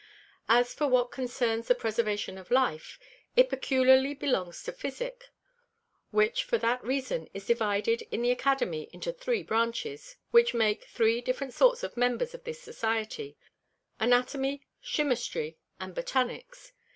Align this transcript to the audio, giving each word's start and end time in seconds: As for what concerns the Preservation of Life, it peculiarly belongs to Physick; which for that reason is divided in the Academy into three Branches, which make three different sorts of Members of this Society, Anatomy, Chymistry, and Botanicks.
As 0.49 0.73
for 0.73 0.87
what 0.87 1.11
concerns 1.11 1.67
the 1.67 1.75
Preservation 1.75 2.39
of 2.39 2.49
Life, 2.49 2.97
it 3.35 3.49
peculiarly 3.51 4.15
belongs 4.15 4.63
to 4.63 4.71
Physick; 4.71 5.29
which 6.09 6.43
for 6.43 6.57
that 6.57 6.83
reason 6.83 7.29
is 7.35 7.45
divided 7.45 8.01
in 8.11 8.23
the 8.23 8.31
Academy 8.31 8.89
into 8.91 9.13
three 9.13 9.43
Branches, 9.43 10.15
which 10.31 10.55
make 10.55 10.85
three 10.85 11.21
different 11.21 11.53
sorts 11.53 11.83
of 11.83 11.95
Members 11.95 12.33
of 12.33 12.43
this 12.45 12.59
Society, 12.59 13.37
Anatomy, 13.99 14.65
Chymistry, 14.81 15.57
and 15.79 15.93
Botanicks. 15.93 16.71